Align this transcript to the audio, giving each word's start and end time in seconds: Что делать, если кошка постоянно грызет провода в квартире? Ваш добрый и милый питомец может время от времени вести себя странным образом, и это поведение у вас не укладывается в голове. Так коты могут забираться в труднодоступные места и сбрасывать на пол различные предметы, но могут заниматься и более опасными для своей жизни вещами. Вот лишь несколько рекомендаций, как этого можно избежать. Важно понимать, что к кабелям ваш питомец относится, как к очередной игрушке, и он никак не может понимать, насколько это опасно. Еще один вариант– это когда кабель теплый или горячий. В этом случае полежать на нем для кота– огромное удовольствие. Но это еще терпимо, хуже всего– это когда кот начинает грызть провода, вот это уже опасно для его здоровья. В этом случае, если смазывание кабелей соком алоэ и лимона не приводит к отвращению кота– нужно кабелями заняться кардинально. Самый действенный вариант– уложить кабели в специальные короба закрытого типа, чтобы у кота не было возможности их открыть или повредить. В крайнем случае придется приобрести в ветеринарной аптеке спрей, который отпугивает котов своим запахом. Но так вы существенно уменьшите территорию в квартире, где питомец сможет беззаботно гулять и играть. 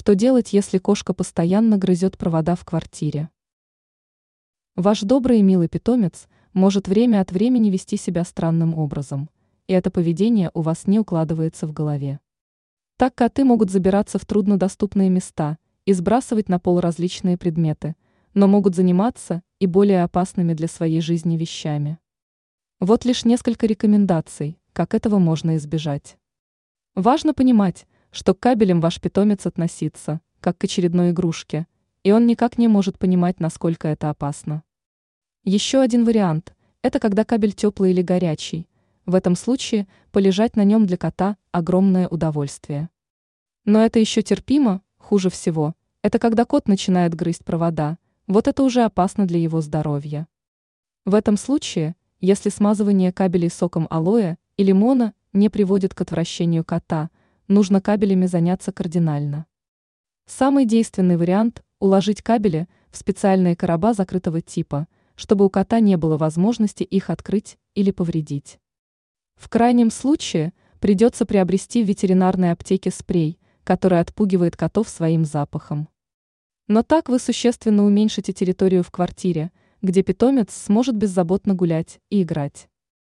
Что 0.00 0.14
делать, 0.14 0.52
если 0.52 0.78
кошка 0.78 1.12
постоянно 1.12 1.76
грызет 1.76 2.16
провода 2.16 2.54
в 2.54 2.64
квартире? 2.64 3.30
Ваш 4.76 5.00
добрый 5.00 5.40
и 5.40 5.42
милый 5.42 5.66
питомец 5.66 6.28
может 6.52 6.86
время 6.86 7.20
от 7.20 7.32
времени 7.32 7.68
вести 7.68 7.96
себя 7.96 8.22
странным 8.22 8.78
образом, 8.78 9.28
и 9.66 9.72
это 9.72 9.90
поведение 9.90 10.52
у 10.54 10.60
вас 10.60 10.86
не 10.86 11.00
укладывается 11.00 11.66
в 11.66 11.72
голове. 11.72 12.20
Так 12.96 13.16
коты 13.16 13.42
могут 13.42 13.72
забираться 13.72 14.20
в 14.20 14.24
труднодоступные 14.24 15.10
места 15.10 15.58
и 15.84 15.92
сбрасывать 15.92 16.48
на 16.48 16.60
пол 16.60 16.78
различные 16.78 17.36
предметы, 17.36 17.96
но 18.34 18.46
могут 18.46 18.76
заниматься 18.76 19.42
и 19.58 19.66
более 19.66 20.04
опасными 20.04 20.54
для 20.54 20.68
своей 20.68 21.00
жизни 21.00 21.36
вещами. 21.36 21.98
Вот 22.78 23.04
лишь 23.04 23.24
несколько 23.24 23.66
рекомендаций, 23.66 24.60
как 24.72 24.94
этого 24.94 25.18
можно 25.18 25.56
избежать. 25.56 26.18
Важно 26.94 27.34
понимать, 27.34 27.88
что 28.10 28.34
к 28.34 28.40
кабелям 28.40 28.80
ваш 28.80 29.00
питомец 29.00 29.46
относится, 29.46 30.20
как 30.40 30.58
к 30.58 30.64
очередной 30.64 31.10
игрушке, 31.10 31.66
и 32.04 32.12
он 32.12 32.26
никак 32.26 32.58
не 32.58 32.68
может 32.68 32.98
понимать, 32.98 33.40
насколько 33.40 33.88
это 33.88 34.10
опасно. 34.10 34.62
Еще 35.44 35.80
один 35.80 36.04
вариант– 36.04 36.54
это 36.82 37.00
когда 37.00 37.24
кабель 37.24 37.52
теплый 37.52 37.90
или 37.90 38.02
горячий. 38.02 38.68
В 39.04 39.14
этом 39.14 39.36
случае 39.36 39.86
полежать 40.10 40.56
на 40.56 40.64
нем 40.64 40.86
для 40.86 40.96
кота– 40.96 41.36
огромное 41.52 42.08
удовольствие. 42.08 42.88
Но 43.64 43.84
это 43.84 43.98
еще 43.98 44.22
терпимо, 44.22 44.82
хуже 44.96 45.30
всего– 45.30 45.74
это 46.02 46.18
когда 46.18 46.44
кот 46.44 46.68
начинает 46.68 47.14
грызть 47.14 47.44
провода, 47.44 47.98
вот 48.26 48.46
это 48.46 48.62
уже 48.62 48.84
опасно 48.84 49.26
для 49.26 49.38
его 49.38 49.60
здоровья. 49.60 50.28
В 51.04 51.14
этом 51.14 51.36
случае, 51.36 51.96
если 52.20 52.50
смазывание 52.50 53.12
кабелей 53.12 53.50
соком 53.50 53.86
алоэ 53.90 54.36
и 54.56 54.62
лимона 54.62 55.14
не 55.32 55.48
приводит 55.48 55.94
к 55.94 56.00
отвращению 56.00 56.64
кота– 56.64 57.10
нужно 57.48 57.80
кабелями 57.80 58.26
заняться 58.26 58.72
кардинально. 58.72 59.46
Самый 60.26 60.66
действенный 60.66 61.16
вариант– 61.16 61.62
уложить 61.80 62.22
кабели 62.22 62.68
в 62.90 62.96
специальные 62.96 63.56
короба 63.56 63.94
закрытого 63.94 64.40
типа, 64.40 64.86
чтобы 65.16 65.44
у 65.44 65.50
кота 65.50 65.80
не 65.80 65.96
было 65.96 66.16
возможности 66.16 66.84
их 66.84 67.10
открыть 67.10 67.58
или 67.74 67.90
повредить. 67.90 68.58
В 69.36 69.48
крайнем 69.48 69.90
случае 69.90 70.52
придется 70.80 71.24
приобрести 71.24 71.82
в 71.82 71.88
ветеринарной 71.88 72.52
аптеке 72.52 72.90
спрей, 72.90 73.38
который 73.64 74.00
отпугивает 74.00 74.56
котов 74.56 74.88
своим 74.88 75.24
запахом. 75.24 75.88
Но 76.66 76.82
так 76.82 77.08
вы 77.08 77.18
существенно 77.18 77.84
уменьшите 77.84 78.32
территорию 78.32 78.82
в 78.82 78.90
квартире, 78.90 79.50
где 79.80 80.02
питомец 80.02 80.52
сможет 80.52 80.96
беззаботно 80.96 81.54
гулять 81.54 82.00
и 82.10 82.22
играть. 82.22 82.68